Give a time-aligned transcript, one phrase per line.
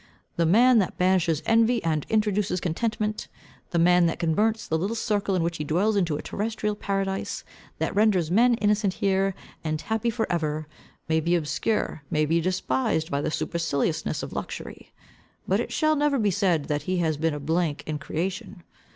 [0.35, 3.27] The man, that banishes envy and introduces contentment;
[3.69, 7.43] the man, that converts the little circle in which he dwells into a terrestrial paradise,
[7.77, 10.67] that renders men innocent here, and happy for ever,
[11.07, 14.91] may be obscure, may be despised by the superciliousness of luxury;
[15.47, 18.63] but it shall never be said that he has been a blank in creation.